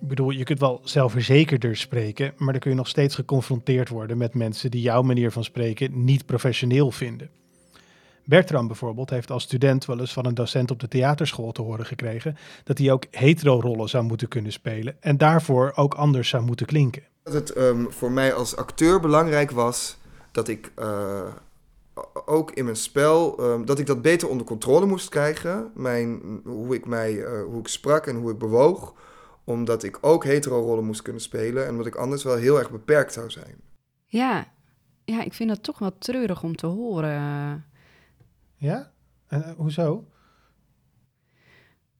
Ik 0.01 0.07
bedoel, 0.07 0.29
je 0.29 0.43
kunt 0.43 0.59
wel 0.59 0.79
zelfverzekerder 0.83 1.75
spreken, 1.75 2.33
maar 2.37 2.51
dan 2.51 2.61
kun 2.61 2.71
je 2.71 2.77
nog 2.77 2.87
steeds 2.87 3.15
geconfronteerd 3.15 3.89
worden 3.89 4.17
met 4.17 4.33
mensen 4.33 4.71
die 4.71 4.81
jouw 4.81 5.01
manier 5.01 5.31
van 5.31 5.43
spreken 5.43 6.03
niet 6.03 6.25
professioneel 6.25 6.91
vinden. 6.91 7.29
Bertram 8.27 8.67
bijvoorbeeld 8.67 9.09
heeft 9.09 9.31
als 9.31 9.43
student 9.43 9.85
wel 9.85 9.99
eens 9.99 10.13
van 10.13 10.25
een 10.25 10.33
docent 10.33 10.71
op 10.71 10.79
de 10.79 10.87
theaterschool 10.87 11.51
te 11.51 11.61
horen 11.61 11.85
gekregen 11.85 12.37
dat 12.63 12.77
hij 12.77 12.91
ook 12.91 13.05
hetero-rollen 13.11 13.89
zou 13.89 14.03
moeten 14.03 14.27
kunnen 14.27 14.51
spelen 14.51 14.97
en 14.99 15.17
daarvoor 15.17 15.71
ook 15.75 15.93
anders 15.93 16.29
zou 16.29 16.43
moeten 16.43 16.65
klinken. 16.65 17.03
Dat 17.23 17.33
het 17.33 17.57
um, 17.57 17.91
voor 17.91 18.11
mij 18.11 18.33
als 18.33 18.55
acteur 18.55 18.99
belangrijk 18.99 19.51
was 19.51 19.97
dat 20.31 20.47
ik 20.47 20.71
uh, 20.79 21.27
ook 22.25 22.51
in 22.51 22.63
mijn 22.63 22.75
spel, 22.75 23.37
ehm, 23.39 23.65
dat 23.65 23.79
ik 23.79 23.85
dat 23.85 24.01
beter 24.01 24.29
onder 24.29 24.45
controle 24.45 24.85
moest 24.85 25.09
krijgen. 25.09 25.71
Mijn, 25.73 26.21
hoe 26.43 26.75
ik 26.75 26.85
mij, 26.85 27.23
eh, 27.23 27.43
hoe 27.43 27.59
ik 27.59 27.67
sprak 27.67 28.07
en 28.07 28.15
hoe 28.15 28.31
ik 28.31 28.37
bewoog. 28.37 28.93
Omdat 29.43 29.83
ik 29.83 29.97
ook 30.01 30.23
hetero 30.23 30.61
rollen 30.61 30.85
moest 30.85 31.01
kunnen 31.01 31.21
spelen. 31.21 31.65
En 31.65 31.71
omdat 31.71 31.85
ik 31.85 31.95
anders 31.95 32.23
wel 32.23 32.35
heel 32.35 32.57
erg 32.59 32.71
beperkt 32.71 33.13
zou 33.13 33.29
zijn. 33.29 33.55
Ja, 34.05 34.47
ja 35.05 35.23
ik 35.23 35.33
vind 35.33 35.49
dat 35.49 35.63
toch 35.63 35.79
wel 35.79 35.97
treurig 35.97 36.43
om 36.43 36.55
te 36.55 36.67
horen. 36.67 37.65
Ja? 38.57 38.91
En 39.27 39.43
eh, 39.43 39.53
hoezo? 39.55 40.07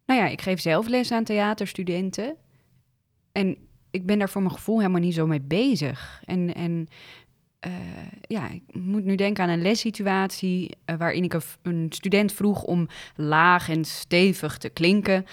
Nou 0.05 0.19
ja, 0.19 0.27
ik 0.27 0.41
geef 0.41 0.59
zelf 0.59 0.87
les 0.87 1.11
aan 1.11 1.23
theaterstudenten. 1.23 2.35
En 3.31 3.57
ik 3.91 4.05
ben 4.05 4.19
daar 4.19 4.29
voor 4.29 4.41
mijn 4.41 4.53
gevoel 4.53 4.77
helemaal 4.77 5.01
niet 5.01 5.13
zo 5.13 5.27
mee 5.27 5.41
bezig. 5.41 6.21
En, 6.25 6.53
en 6.55 6.87
eh, 7.59 7.71
ja, 8.21 8.49
ik 8.49 8.63
moet 8.73 9.03
nu 9.03 9.15
denken 9.15 9.43
aan 9.43 9.49
een 9.49 9.61
lessituatie 9.61 10.77
uh, 10.85 10.95
waarin 10.95 11.23
ik 11.23 11.33
een, 11.33 11.41
een, 11.61 11.85
student 11.89 12.33
vroeg 12.33 12.63
om 12.63 12.87
laag 13.15 13.69
en 13.69 13.85
stevig 13.85 14.57
te 14.57 14.69
klinken. 14.69 15.25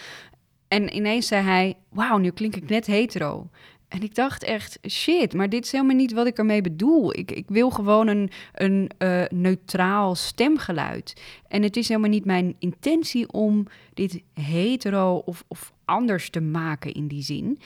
En 0.69 0.97
ineens 0.97 1.27
zei 1.27 1.43
hij: 1.43 1.77
Wauw, 1.89 2.19
nu 2.19 2.31
klink 2.31 2.57
ik 2.57 2.69
net 2.69 2.87
hetero. 2.87 3.51
En 3.95 4.03
ik 4.03 4.15
dacht 4.15 4.45
echt, 4.45 4.79
shit, 4.89 5.35
maar 5.35 5.49
dit 5.49 5.65
is 5.65 5.73
helemaal 5.73 5.97
niet 5.97 6.13
wat 6.13 6.27
ik 6.27 6.39
ermee 6.39 6.61
bedoel. 6.61 7.17
Ik, 7.17 7.31
ik 7.31 7.49
wil 7.49 7.71
gewoon 7.71 8.07
een, 8.07 8.31
een 8.53 8.91
uh, 8.99 9.25
neutraal 9.29 10.15
stemgeluid. 10.15 11.23
En 11.49 11.63
het 11.63 11.77
is 11.77 11.89
helemaal 11.89 12.11
niet 12.11 12.25
mijn 12.25 12.57
intentie 12.59 13.33
om 13.33 13.67
dit 13.93 14.23
hetero 14.33 15.17
of, 15.17 15.45
of 15.49 15.73
anders 15.85 16.31
te 16.31 16.41
maken 16.41 16.93
in 16.93 17.09
die 17.09 17.23
zin. 17.23 17.59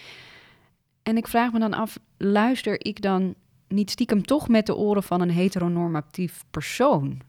En 1.03 1.17
ik 1.17 1.29
vraag 1.29 1.53
me 1.53 1.59
dan 1.59 1.75
af, 1.75 1.99
luister 2.17 2.87
ik 2.87 3.03
dan 3.03 3.35
niet 3.69 3.91
stiekem 3.91 4.23
toch 4.23 4.49
met 4.49 4.67
de 4.67 4.77
oren 4.77 5.03
van 5.03 5.21
een 5.21 5.31
heteronormatief 5.31 6.45
persoon? 6.51 7.21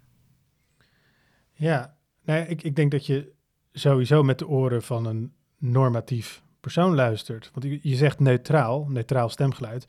Ja, 1.53 1.97
nee, 2.25 2.47
ik, 2.47 2.63
ik 2.63 2.75
denk 2.75 2.91
dat 2.91 3.05
je 3.05 3.31
sowieso 3.71 4.23
met 4.23 4.39
de 4.39 4.47
oren 4.47 4.83
van 4.83 5.05
een 5.05 5.33
normatief 5.57 6.43
persoon 6.59 6.95
luistert. 6.95 7.51
Want 7.53 7.79
je, 7.81 7.95
zegt 7.95 8.19
neutraal, 8.19 8.85
neutraal 8.89 9.29
stemgeluid. 9.29 9.87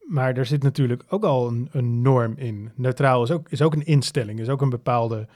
Maar 0.00 0.36
er 0.36 0.46
zit 0.46 0.62
natuurlijk 0.62 1.04
ook 1.08 1.24
al 1.24 1.48
een, 1.48 1.68
een 1.72 2.02
norm 2.02 2.34
in. 2.36 2.72
Neutraal 2.74 3.22
is 3.22 3.30
ook, 3.30 3.48
is 3.48 3.62
ook 3.62 3.74
een 3.74 3.86
instelling, 3.86 4.40
is 4.40 4.48
ook 4.48 4.60
een 4.60 4.70
bepaalde. 4.70 5.28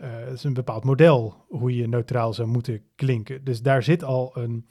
Uh, 0.00 0.32
is 0.32 0.44
een 0.44 0.54
bepaald 0.54 0.84
model 0.84 1.44
hoe 1.48 1.76
je 1.76 1.88
neutraal 1.88 2.32
zou 2.32 2.48
moeten 2.48 2.82
klinken. 2.94 3.44
Dus 3.44 3.62
daar 3.62 3.82
zit 3.82 4.04
al 4.04 4.30
een 4.34 4.66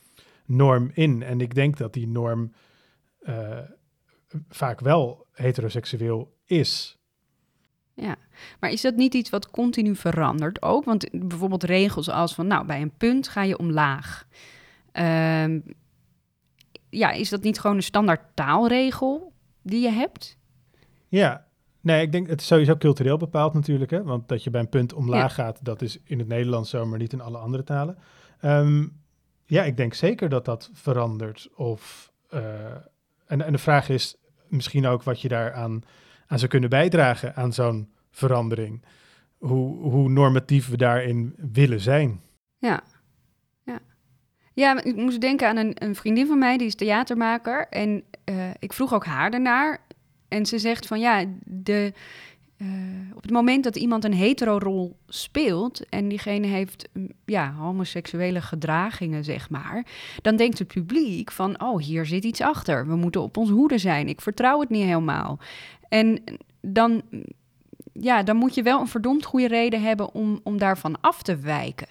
norm 0.46 0.90
in. 0.94 1.22
En 1.22 1.40
ik 1.40 1.54
denk 1.54 1.76
dat 1.76 1.92
die 1.92 2.08
norm 2.08 2.52
uh, 3.20 3.58
vaak 4.48 4.80
wel 4.80 5.26
heteroseksueel 5.32 6.36
is. 6.44 6.98
Ja, 7.94 8.16
maar 8.60 8.70
is 8.70 8.80
dat 8.80 8.96
niet 8.96 9.14
iets 9.14 9.30
wat 9.30 9.50
continu 9.50 9.96
verandert 9.96 10.62
ook? 10.62 10.84
Want 10.84 11.08
bijvoorbeeld 11.10 11.64
regels 11.64 12.10
als 12.10 12.34
van, 12.34 12.46
nou, 12.46 12.66
bij 12.66 12.80
een 12.80 12.96
punt 12.96 13.28
ga 13.28 13.42
je 13.42 13.58
omlaag. 13.58 14.26
Um, 14.92 15.62
ja, 16.88 17.10
is 17.10 17.28
dat 17.28 17.42
niet 17.42 17.60
gewoon 17.60 17.76
een 17.76 17.82
standaard 17.82 18.22
taalregel 18.34 19.32
die 19.62 19.80
je 19.80 19.90
hebt? 19.90 20.38
Ja, 21.08 21.46
nee, 21.80 22.02
ik 22.02 22.12
denk 22.12 22.28
het 22.28 22.40
is 22.40 22.46
sowieso 22.46 22.76
cultureel 22.76 23.16
bepaald 23.16 23.54
natuurlijk. 23.54 23.90
Hè? 23.90 24.02
Want 24.02 24.28
dat 24.28 24.44
je 24.44 24.50
bij 24.50 24.60
een 24.60 24.68
punt 24.68 24.92
omlaag 24.92 25.36
ja. 25.36 25.44
gaat, 25.44 25.64
dat 25.64 25.82
is 25.82 25.98
in 26.04 26.18
het 26.18 26.28
Nederlands 26.28 26.70
zo, 26.70 26.86
maar 26.86 26.98
niet 26.98 27.12
in 27.12 27.20
alle 27.20 27.38
andere 27.38 27.64
talen. 27.64 27.98
Um, 28.42 29.02
ja, 29.46 29.64
ik 29.64 29.76
denk 29.76 29.94
zeker 29.94 30.28
dat 30.28 30.44
dat 30.44 30.70
verandert. 30.72 31.48
Of, 31.54 32.12
uh, 32.30 32.40
en, 33.26 33.42
en 33.42 33.52
de 33.52 33.58
vraag 33.58 33.88
is 33.88 34.16
misschien 34.48 34.86
ook 34.86 35.02
wat 35.02 35.20
je 35.20 35.28
daar 35.28 35.52
aan, 35.52 35.82
zou 36.28 36.46
kunnen 36.46 36.70
bijdragen 36.70 37.34
aan 37.34 37.52
zo'n 37.52 37.92
verandering. 38.10 38.84
Hoe, 39.38 39.90
hoe 39.90 40.08
normatief 40.08 40.68
we 40.68 40.76
daarin 40.76 41.34
willen 41.36 41.80
zijn. 41.80 42.20
Ja. 42.58 42.82
Ja, 44.58 44.82
ik 44.82 44.96
moest 44.96 45.20
denken 45.20 45.48
aan 45.48 45.56
een, 45.56 45.72
een 45.74 45.94
vriendin 45.94 46.26
van 46.26 46.38
mij, 46.38 46.56
die 46.56 46.66
is 46.66 46.74
theatermaker. 46.74 47.66
En 47.68 48.02
uh, 48.24 48.50
ik 48.58 48.72
vroeg 48.72 48.94
ook 48.94 49.04
haar 49.04 49.30
daarnaar. 49.30 49.78
En 50.28 50.46
ze 50.46 50.58
zegt 50.58 50.86
van 50.86 51.00
ja, 51.00 51.24
de, 51.44 51.92
uh, 52.56 52.68
op 53.14 53.22
het 53.22 53.30
moment 53.30 53.64
dat 53.64 53.76
iemand 53.76 54.04
een 54.04 54.14
hetero-rol 54.14 54.96
speelt 55.08 55.88
en 55.88 56.08
diegene 56.08 56.46
heeft 56.46 56.88
ja, 57.24 57.52
homoseksuele 57.52 58.40
gedragingen, 58.40 59.24
zeg 59.24 59.50
maar, 59.50 59.86
dan 60.22 60.36
denkt 60.36 60.58
het 60.58 60.68
publiek 60.68 61.32
van, 61.32 61.62
oh, 61.62 61.80
hier 61.80 62.06
zit 62.06 62.24
iets 62.24 62.40
achter. 62.40 62.86
We 62.86 62.96
moeten 62.96 63.22
op 63.22 63.36
ons 63.36 63.50
hoede 63.50 63.78
zijn. 63.78 64.08
Ik 64.08 64.20
vertrouw 64.20 64.60
het 64.60 64.68
niet 64.68 64.84
helemaal. 64.84 65.38
En 65.88 66.22
dan, 66.60 67.02
ja, 67.92 68.22
dan 68.22 68.36
moet 68.36 68.54
je 68.54 68.62
wel 68.62 68.80
een 68.80 68.88
verdomd 68.88 69.24
goede 69.24 69.48
reden 69.48 69.82
hebben 69.82 70.14
om, 70.14 70.40
om 70.42 70.58
daarvan 70.58 71.00
af 71.00 71.22
te 71.22 71.36
wijken. 71.36 71.88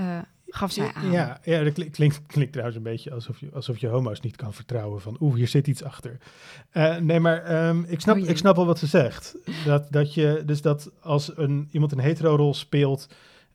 Uh, 0.00 0.18
gaf 0.52 0.72
zij 0.72 0.92
aan. 0.92 1.10
Ja, 1.10 1.40
ja 1.44 1.62
dat 1.62 1.72
klinkt, 1.72 2.22
klinkt 2.26 2.52
trouwens 2.52 2.76
een 2.76 2.82
beetje 2.82 3.12
alsof 3.12 3.40
je, 3.40 3.50
alsof 3.52 3.78
je 3.78 3.86
homo's 3.86 4.20
niet 4.20 4.36
kan 4.36 4.54
vertrouwen. 4.54 5.00
Van 5.00 5.16
oeh, 5.20 5.34
hier 5.34 5.48
zit 5.48 5.66
iets 5.66 5.82
achter. 5.82 6.18
Uh, 6.72 6.96
nee, 6.96 7.20
maar 7.20 7.68
um, 7.68 7.84
ik, 7.88 8.00
snap, 8.00 8.16
oh 8.16 8.28
ik 8.28 8.36
snap 8.36 8.56
wel 8.56 8.66
wat 8.66 8.78
ze 8.78 8.86
zegt. 8.86 9.36
Dat, 9.64 9.92
dat 9.92 10.14
je, 10.14 10.42
dus 10.46 10.62
dat 10.62 10.90
als 11.00 11.36
een, 11.36 11.68
iemand 11.70 11.92
een 11.92 11.98
hetero-rol 11.98 12.54
speelt, 12.54 13.08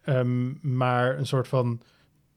um, 0.06 0.60
maar 0.62 1.18
een 1.18 1.25
soort 1.25 1.48
van 1.48 1.82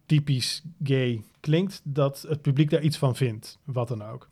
typisch 0.06 0.62
gay 0.82 1.22
klinkt, 1.40 1.80
dat 1.84 2.24
het 2.28 2.42
publiek 2.42 2.70
daar 2.70 2.82
iets 2.82 2.98
van 2.98 3.16
vindt, 3.16 3.58
wat 3.64 3.88
dan 3.88 4.04
ook. 4.04 4.28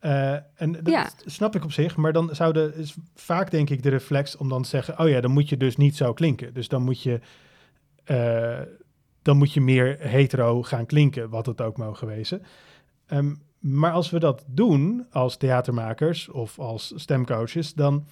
Uh, 0.00 0.32
en 0.32 0.72
dat 0.72 0.88
ja. 0.88 1.10
snap 1.24 1.54
ik 1.56 1.64
op 1.64 1.72
zich, 1.72 1.96
maar 1.96 2.12
dan 2.12 2.34
zou 2.34 2.52
de, 2.52 2.72
is 2.76 2.94
vaak 3.14 3.50
denk 3.50 3.70
ik 3.70 3.82
de 3.82 3.88
reflex 3.88 4.36
om 4.36 4.48
dan 4.48 4.62
te 4.62 4.68
zeggen, 4.68 4.98
oh 4.98 5.08
ja, 5.08 5.20
dan 5.20 5.30
moet 5.30 5.48
je 5.48 5.56
dus 5.56 5.76
niet 5.76 5.96
zo 5.96 6.12
klinken. 6.12 6.54
Dus 6.54 6.68
dan 6.68 6.82
moet 6.82 7.02
je... 7.02 7.20
Uh, 8.10 8.58
dan 9.26 9.36
moet 9.36 9.52
je 9.52 9.60
meer 9.60 9.96
hetero 9.98 10.62
gaan 10.62 10.86
klinken, 10.86 11.30
wat 11.30 11.46
het 11.46 11.60
ook 11.60 11.76
mogen 11.76 12.06
wezen. 12.06 12.42
Um, 13.12 13.42
maar 13.58 13.92
als 13.92 14.10
we 14.10 14.18
dat 14.18 14.44
doen 14.46 15.06
als 15.10 15.36
theatermakers 15.36 16.28
of 16.28 16.58
als 16.58 16.92
stemcoaches, 16.96 17.74
dan, 17.74 18.04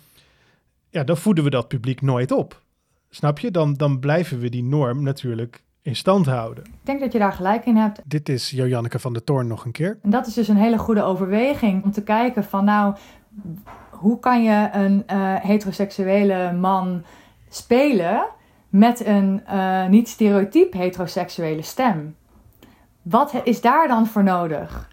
ja, 0.91 1.05
dan 1.05 1.17
voeden 1.17 1.45
we 1.45 1.51
dat 1.51 1.69
publiek 1.69 2.03
nooit 2.03 2.33
op. 2.33 2.63
Snap 3.11 3.39
je? 3.39 3.51
Dan, 3.51 3.75
dan 3.75 4.01
blijven 4.01 4.39
we 4.39 4.49
die 4.49 4.65
norm 4.65 5.03
natuurlijk 5.03 5.63
in 5.83 5.97
stand 5.97 6.27
houden. 6.27 6.65
Ik 6.65 6.71
denk 6.83 7.01
dat 7.01 7.13
je 7.13 7.19
daar 7.19 7.33
gelijk 7.33 7.67
in 7.67 7.77
hebt. 7.77 8.01
Dit 8.05 8.29
is 8.29 8.51
Joanneke 8.51 8.99
van 8.99 9.13
der 9.13 9.25
Toorn 9.25 9.47
nog 9.47 9.65
een 9.65 9.73
keer. 9.73 9.99
En 10.03 10.11
dat 10.11 10.27
is 10.27 10.35
dus 10.35 10.49
een 10.49 10.57
hele 10.57 10.79
goede 10.79 11.03
overweging 11.03 11.85
om 11.85 11.93
te 11.93 12.03
kijken 12.03 12.45
van 12.45 12.65
nou, 12.65 12.95
hoe 13.91 14.19
kan 14.19 14.43
je 14.43 14.69
een 14.73 15.05
uh, 15.13 15.35
heteroseksuele 15.35 16.53
man 16.53 17.05
spelen 17.49 18.27
met 18.75 19.07
een 19.07 19.43
uh, 19.49 19.89
niet 19.89 20.09
stereotyp 20.09 20.73
heteroseksuele 20.73 21.63
stem. 21.63 22.17
Wat 23.03 23.41
is 23.45 23.61
daar 23.61 23.89
dan 23.89 24.07
voor 24.07 24.23
nodig? 24.23 24.93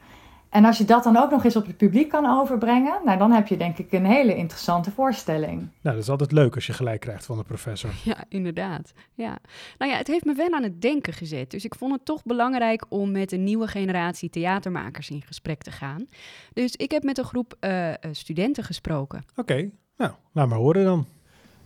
En 0.50 0.66
als 0.66 0.78
je 0.78 0.86
dat 0.86 1.04
dan 1.04 1.18
ook 1.18 1.32
nog 1.32 1.44
eens 1.44 1.56
op 1.56 1.66
het 1.66 1.78
publiek 1.78 2.10
kan 2.10 2.40
overbrengen, 2.40 3.00
nou 3.06 3.18
dan 3.18 3.32
heb 3.32 3.48
je 3.48 3.58
denk 3.58 3.78
ik 3.78 3.92
een 3.92 4.06
hele 4.06 4.36
interessante 4.36 4.92
voorstelling. 4.92 5.58
Nou, 5.60 5.96
dat 5.96 6.04
is 6.04 6.10
altijd 6.10 6.32
leuk 6.32 6.56
als 6.56 6.68
je 6.68 6.74
gelijk 6.74 7.00
krijgt 7.00 7.26
van 7.26 7.38
de 7.38 7.44
professor. 7.44 7.90
Ja, 8.04 8.24
inderdaad. 8.30 8.94
Ja. 9.14 9.38
Nou 9.78 9.92
ja, 9.92 9.98
het 9.98 10.08
heeft 10.08 10.26
me 10.26 10.34
wel 10.34 10.52
aan 10.52 10.64
het 10.64 10.82
denken 10.82 11.14
gezet. 11.14 11.52
Dus 11.52 11.66
ik 11.66 11.76
vond 11.76 11.92
het 11.92 12.06
toch 12.06 12.24
belangrijk 12.24 12.86
om 12.90 13.12
met 13.12 13.32
een 13.32 13.44
nieuwe 13.44 13.68
generatie 13.68 14.30
theatermakers 14.30 15.10
in 15.10 15.22
gesprek 15.22 15.62
te 15.62 15.72
gaan. 15.72 16.08
Dus 16.54 16.76
ik 16.76 16.92
heb 16.92 17.04
met 17.04 17.18
een 17.18 17.26
groep 17.26 17.56
uh, 17.60 17.94
studenten 18.12 18.64
gesproken. 18.64 19.24
Oké, 19.30 19.40
okay. 19.40 19.72
nou, 19.98 20.12
laat 20.32 20.48
maar 20.48 20.58
horen 20.58 20.84
dan. 20.84 21.06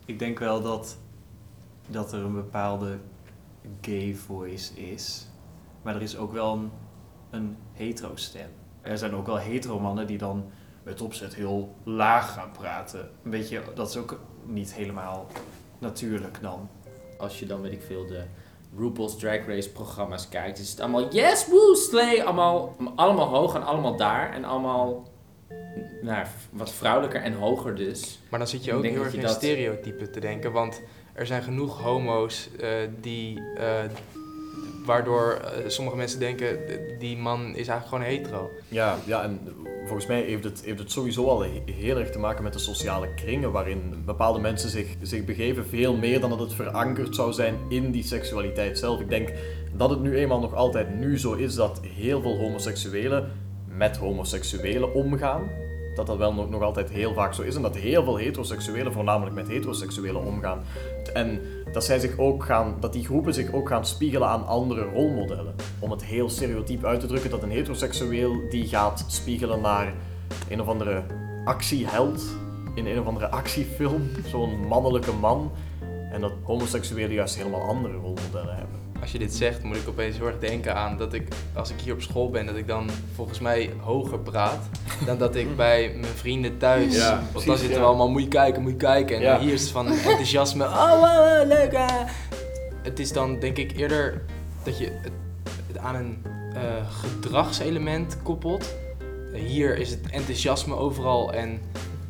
Ik 0.06 0.20
denk 0.20 0.40
wel 0.40 0.62
dat 0.62 0.98
dat 1.88 2.13
er 2.13 2.20
een 2.20 2.34
bepaalde 2.34 2.98
gay 3.82 4.15
voice 4.15 4.74
is. 4.74 5.27
Maar 5.82 5.96
er 5.96 6.01
is 6.01 6.18
ook 6.18 6.32
wel 6.32 6.54
een, 6.54 6.72
een 7.30 7.58
hetero 7.74 8.15
stem. 8.15 8.50
Er 8.82 8.98
zijn 8.98 9.15
ook 9.15 9.25
wel 9.25 9.38
hetero 9.38 9.80
mannen 9.80 10.08
die 10.08 10.18
dan 10.18 10.46
met 10.84 11.01
opzet 11.01 11.36
heel 11.36 11.75
laag 11.84 12.34
gaan 12.34 12.51
praten. 12.51 13.10
Een 13.24 13.32
beetje, 13.32 13.62
dat 13.75 13.89
is 13.89 13.98
ook 13.98 14.20
niet 14.46 14.74
helemaal 14.74 15.27
natuurlijk 15.80 16.42
dan. 16.42 16.70
Als 17.18 17.39
je 17.39 17.46
dan, 17.46 17.62
weet 17.62 17.72
ik 17.72 17.82
veel, 17.82 18.06
de 18.08 18.24
RuPaul's 18.77 19.18
Drag 19.18 19.46
Race 19.46 19.72
programma's 19.72 20.30
kijkt, 20.30 20.60
is 20.60 20.70
het 20.70 20.80
allemaal 20.80 21.13
yes, 21.13 21.48
woo, 21.48 21.74
slay. 21.74 22.22
Allemaal, 22.22 22.75
allemaal 22.96 23.27
hoog 23.27 23.56
en 23.56 23.63
allemaal 23.63 23.96
daar. 23.96 24.34
En 24.34 24.44
allemaal 24.44 25.08
nou, 26.01 26.25
wat 26.51 26.72
vrouwelijker 26.72 27.22
en 27.22 27.34
hoger 27.34 27.75
dus. 27.75 28.20
Maar 28.30 28.39
dan 28.39 28.48
zit 28.48 28.63
je 28.63 28.74
ook 28.74 28.84
heel 28.84 29.04
erg 29.04 29.13
in 29.13 29.22
dat... 29.22 29.32
stereotypen 29.32 30.12
te 30.12 30.20
denken, 30.20 30.51
want 30.51 30.82
er 31.16 31.26
zijn 31.26 31.44
genoeg 31.44 31.82
homo's 31.82 32.50
uh, 32.62 32.70
die, 33.02 33.40
uh, 33.58 33.64
waardoor 34.86 35.42
uh, 35.42 35.70
sommige 35.70 35.98
mensen 35.98 36.20
denken, 36.20 36.60
die 37.00 37.18
man 37.18 37.56
is 37.56 37.68
eigenlijk 37.68 37.88
gewoon 37.88 38.04
hetero. 38.04 38.52
Ja, 38.68 38.98
ja 39.06 39.24
en 39.24 39.40
volgens 39.86 40.08
mij 40.08 40.22
heeft 40.22 40.44
het, 40.44 40.62
heeft 40.66 40.80
het 40.80 40.92
sowieso 40.92 41.28
al 41.28 41.42
heel 41.66 41.98
erg 41.98 42.10
te 42.10 42.20
maken 42.20 42.44
met 42.44 42.54
de 42.54 42.60
sociale 42.60 43.14
kringen 43.14 43.52
waarin 43.52 44.04
bepaalde 44.06 44.40
mensen 44.40 44.70
zich, 44.70 44.96
zich 45.02 45.26
begeven, 45.26 45.68
veel 45.68 45.96
meer 45.96 46.20
dan 46.20 46.30
dat 46.30 46.40
het 46.40 46.54
verankerd 46.54 47.16
zou 47.16 47.34
zijn 47.34 47.56
in 47.70 47.92
die 47.92 48.04
seksualiteit 48.04 48.80
zelf. 48.80 49.00
Ik 49.00 49.10
denk 49.10 49.34
dat 49.74 49.90
het 49.90 50.02
nu 50.02 50.18
eenmaal 50.18 50.40
nog 50.40 50.54
altijd 50.54 50.96
nu 50.96 51.20
zo 51.20 51.34
is 51.34 51.56
dat 51.56 51.82
heel 51.82 52.22
veel 52.22 52.38
homoseksuelen 52.38 53.32
met 53.68 53.98
homoseksuelen 53.98 54.94
omgaan. 54.94 55.50
Dat 55.96 56.08
dat 56.08 56.18
wel 56.18 56.34
nog, 56.34 56.50
nog 56.50 56.62
altijd 56.62 56.90
heel 56.90 57.14
vaak 57.14 57.34
zo 57.34 57.42
is. 57.42 57.56
En 57.56 57.62
dat 57.62 57.75
heel 57.75 58.04
veel 58.04 58.16
heteroseksuelen 58.16 58.94
voornamelijk 58.94 59.36
met 59.36 59.48
heteroseksuelen 59.48 60.24
omgaan. 60.24 60.60
En 61.14 61.42
dat, 61.72 61.84
zij 61.84 62.00
zich 62.00 62.18
ook 62.18 62.44
gaan, 62.44 62.75
dat 62.80 62.94
die 62.94 63.06
groepen 63.06 63.34
zich 63.34 63.52
ook 63.52 63.68
gaan 63.68 63.86
spiegelen 63.86 64.28
aan 64.28 64.48
andere 64.48 64.84
rolmodellen. 64.84 65.56
Om 65.80 65.92
het 65.92 66.04
heel 66.04 66.30
stereotyp 66.30 66.86
uit 66.86 67.00
te 67.00 67.08
drukken, 67.08 67.30
dat 67.30 67.44
een 67.44 67.52
heteroseksueel 67.52 68.50
die 68.50 68.68
gaat 68.68 69.06
spiegelen 69.08 69.62
naar 69.62 69.94
een 70.50 70.62
of 70.62 70.68
andere 70.68 71.04
actieheld 71.46 72.24
in 72.74 72.86
een 72.86 73.00
of 73.00 73.06
andere 73.06 73.30
actiefilm. 73.30 74.10
Zo'n 74.28 74.68
mannelijke 74.68 75.14
man. 75.14 75.52
En 76.12 76.22
dat 76.22 76.32
homoseksuelen 76.44 77.14
juist 77.14 77.38
helemaal 77.38 77.62
andere 77.62 77.94
rolmodellen 77.94 78.56
hebben. 78.56 78.85
Als 79.06 79.14
je 79.14 79.20
dit 79.20 79.34
zegt, 79.34 79.64
moet 79.64 79.76
ik 79.76 79.88
opeens 79.88 80.18
heel 80.18 80.28
erg 80.28 80.40
denken 80.40 80.76
aan 80.76 80.98
dat 80.98 81.14
ik, 81.14 81.28
als 81.54 81.70
ik 81.70 81.80
hier 81.80 81.94
op 81.94 82.02
school 82.02 82.30
ben, 82.30 82.46
dat 82.46 82.56
ik 82.56 82.68
dan 82.68 82.90
volgens 83.16 83.40
mij 83.40 83.74
hoger 83.80 84.20
praat 84.20 84.60
dan 85.06 85.18
dat 85.18 85.36
ik 85.36 85.56
bij 85.56 85.96
mijn 86.00 86.14
vrienden 86.16 86.58
thuis. 86.58 86.96
Ja, 86.96 87.10
Want 87.10 87.32
precies, 87.32 87.48
dan 87.48 87.58
zitten 87.58 87.76
ja. 87.76 87.82
we 87.82 87.88
allemaal, 87.88 88.10
moet 88.10 88.22
je 88.22 88.28
kijken, 88.28 88.62
moet 88.62 88.72
je 88.72 88.78
kijken. 88.78 89.16
En 89.16 89.22
Ja. 89.22 89.40
hier 89.40 89.54
is 89.54 89.62
het 89.62 89.70
van 89.72 89.88
enthousiasme, 89.88 90.64
oh, 90.66 91.00
wow, 91.00 91.48
leuk. 91.48 91.74
ah. 91.74 91.90
Het 92.84 93.00
is 93.00 93.12
dan 93.12 93.40
denk 93.40 93.58
ik 93.58 93.78
eerder 93.78 94.22
dat 94.64 94.78
je 94.78 94.86
het, 95.02 95.12
het 95.68 95.78
aan 95.78 95.96
een 95.96 96.24
eh, 96.54 96.62
gedragselement 97.02 98.18
koppelt. 98.24 98.76
Eh, 99.34 99.42
hier 99.42 99.78
is 99.78 99.90
het 99.90 100.00
enthousiasme 100.12 100.76
overal 100.76 101.34
en 101.34 101.60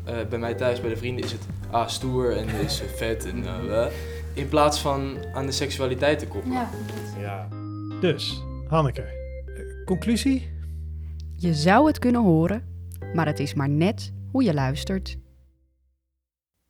eh, 0.03 0.15
bij 0.29 0.39
mij 0.39 0.53
thuis, 0.53 0.81
bij 0.81 0.89
de 0.89 0.97
vrienden, 0.97 1.25
is 1.25 1.31
het 1.31 1.41
ah, 1.71 1.87
stoer 1.87 2.37
en 2.37 2.47
is 2.65 2.81
vet. 2.95 3.25
En, 3.25 3.45
eh, 3.45 3.83
eh. 3.85 3.91
In 4.35 4.47
plaats 4.47 4.79
van 4.79 5.17
aan 5.33 5.45
de 5.45 5.51
seksualiteit 5.51 6.19
te 6.19 6.27
koppelen. 6.27 6.57
Ja. 6.57 6.69
Ja. 7.19 7.47
Dus, 7.99 8.43
Hanneke, 8.67 9.01
eh, 9.01 9.85
conclusie? 9.85 10.53
Je 11.35 11.53
zou 11.53 11.87
het 11.87 11.99
kunnen 11.99 12.21
horen, 12.21 12.63
maar 13.13 13.25
het 13.25 13.39
is 13.39 13.53
maar 13.53 13.69
net 13.69 14.13
hoe 14.31 14.43
je 14.43 14.53
luistert. 14.53 15.17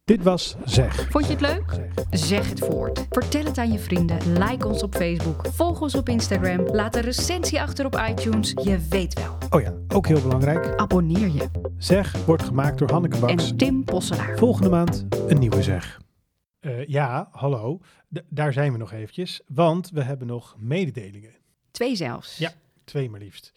Dit 0.04 0.24
was 0.24 0.56
Zeg. 0.66 1.08
Vond 1.10 1.26
je 1.26 1.32
het 1.32 1.42
leuk? 1.42 1.64
Zeg. 1.74 2.20
Zeg 2.20 2.50
het 2.50 2.60
voort. 2.60 3.06
Vertel 3.10 3.44
het 3.44 3.58
aan 3.58 3.72
je 3.72 3.80
vrienden. 3.80 4.18
Like 4.34 4.68
ons 4.68 4.84
op 4.84 4.96
Facebook. 4.96 5.46
Volg 5.52 5.82
ons 5.82 5.96
op 5.96 6.10
Instagram. 6.10 6.68
Laat 6.68 6.96
een 6.96 7.02
recensie 7.02 7.62
achter 7.62 7.86
op 7.86 8.02
iTunes. 8.10 8.54
Je 8.64 8.80
weet 8.90 9.14
wel. 9.14 9.38
Oh 9.50 9.62
ja, 9.62 9.74
ook 9.94 10.08
heel 10.08 10.22
belangrijk. 10.22 10.76
Abonneer 10.76 11.28
je. 11.28 11.50
Zeg 11.78 12.26
wordt 12.26 12.44
gemaakt 12.44 12.78
door 12.78 12.92
Hanneke 12.92 13.18
Baks. 13.18 13.50
En 13.50 13.58
Tim 13.58 13.84
Posselaar. 13.84 14.38
Volgende 14.38 14.70
maand 14.70 15.06
een 15.28 15.40
nieuwe 15.40 15.64
Zeg. 15.64 16.00
Eh, 16.66 16.86
ja, 16.88 17.28
hallo. 17.32 17.82
D- 18.14 18.22
daar 18.30 18.54
zijn 18.54 18.72
we 18.72 18.78
nog 18.78 18.92
eventjes, 18.92 19.42
want 19.48 19.90
we 19.90 20.02
hebben 20.04 20.28
nog 20.28 20.56
mededelingen. 20.60 21.36
Twee 21.72 21.96
zelfs. 21.96 22.38
Ja. 22.38 22.52
Twee 22.84 23.10
maar 23.10 23.20
liefst. 23.20 23.52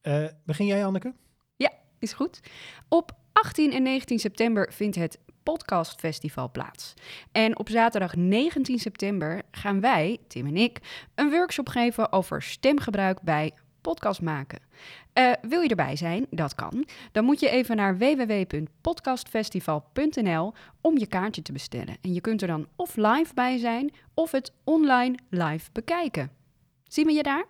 Eh, 0.00 0.24
begin 0.44 0.66
jij, 0.66 0.80
Hanneke? 0.80 1.14
Is 1.98 2.12
goed. 2.12 2.40
Op 2.88 3.12
18 3.32 3.72
en 3.72 3.82
19 3.82 4.18
september 4.18 4.72
vindt 4.72 4.96
het 4.96 5.18
Podcast 5.42 6.00
Festival 6.00 6.50
plaats. 6.50 6.94
En 7.32 7.58
op 7.58 7.68
zaterdag 7.68 8.16
19 8.16 8.78
september 8.78 9.42
gaan 9.50 9.80
wij, 9.80 10.18
Tim 10.28 10.46
en 10.46 10.56
ik, 10.56 10.78
een 11.14 11.30
workshop 11.30 11.68
geven 11.68 12.12
over 12.12 12.42
stemgebruik 12.42 13.20
bij 13.22 13.52
podcast 13.82 14.20
maken. 14.20 14.60
Eh, 15.12 15.32
wil 15.42 15.60
je 15.60 15.68
erbij 15.68 15.96
zijn? 15.96 16.26
Dat 16.30 16.54
kan. 16.54 16.86
Dan 17.12 17.24
moet 17.24 17.40
je 17.40 17.50
even 17.50 17.76
naar 17.76 17.98
www.podcastfestival.nl 17.98 20.52
om 20.80 20.98
je 20.98 21.06
kaartje 21.06 21.42
te 21.42 21.52
bestellen. 21.52 21.96
En 22.00 22.14
je 22.14 22.20
kunt 22.20 22.42
er 22.42 22.48
dan 22.48 22.66
of 22.76 22.96
live 22.96 23.34
bij 23.34 23.58
zijn 23.58 23.92
of 24.14 24.30
het 24.30 24.52
online 24.64 25.18
live 25.28 25.70
bekijken. 25.72 26.30
Zien 26.88 27.06
we 27.06 27.12
je 27.12 27.22
daar? 27.22 27.46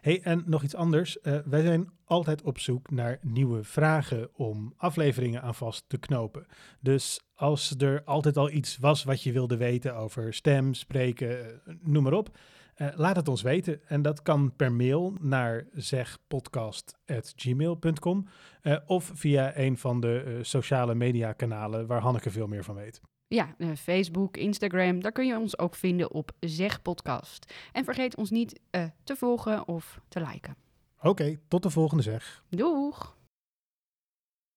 hey, 0.00 0.20
en 0.22 0.42
nog 0.46 0.62
iets 0.62 0.74
anders. 0.74 1.20
Eh, 1.20 1.38
wij 1.44 1.62
zijn 1.62 1.90
altijd 2.04 2.42
op 2.42 2.58
zoek 2.58 2.90
naar 2.90 3.18
nieuwe 3.22 3.64
vragen 3.64 4.28
om 4.34 4.74
afleveringen 4.76 5.42
aan 5.42 5.54
vast 5.54 5.84
te 5.86 5.98
knopen. 5.98 6.46
Dus 6.80 7.20
als 7.34 7.74
er 7.78 8.02
altijd 8.04 8.36
al 8.36 8.50
iets 8.50 8.78
was 8.78 9.04
wat 9.04 9.22
je 9.22 9.32
wilde 9.32 9.56
weten 9.56 9.96
over 9.96 10.34
stem, 10.34 10.74
spreken, 10.74 11.44
eh, 11.44 11.74
noem 11.80 12.02
maar 12.02 12.12
op. 12.12 12.38
eh, 12.78 12.88
laat 12.94 13.16
het 13.16 13.28
ons 13.28 13.42
weten. 13.42 13.80
En 13.88 14.02
dat 14.02 14.22
kan 14.22 14.52
per 14.56 14.72
mail 14.72 15.14
naar 15.20 15.66
zegpodcast.gmail.com 15.72 18.26
eh, 18.62 18.76
of 18.86 19.10
via 19.14 19.56
een 19.56 19.78
van 19.78 20.00
de 20.00 20.22
eh, 20.26 20.32
sociale 20.42 20.94
media 20.94 21.32
kanalen 21.32 21.86
waar 21.86 22.00
Hanneke 22.00 22.30
veel 22.30 22.46
meer 22.46 22.64
van 22.64 22.74
weet. 22.74 23.00
Ja, 23.28 23.54
Facebook, 23.76 24.36
Instagram, 24.36 25.00
daar 25.00 25.12
kun 25.12 25.26
je 25.26 25.38
ons 25.38 25.58
ook 25.58 25.74
vinden 25.74 26.12
op 26.12 26.32
Zeg 26.40 26.82
Podcast. 26.82 27.54
En 27.72 27.84
vergeet 27.84 28.16
ons 28.16 28.30
niet 28.30 28.60
te 29.04 29.16
volgen 29.16 29.68
of 29.68 30.00
te 30.08 30.20
liken. 30.20 30.56
Oké, 31.00 31.38
tot 31.48 31.62
de 31.62 31.70
volgende 31.70 32.02
zeg. 32.02 32.44
Doeg! 32.48 33.17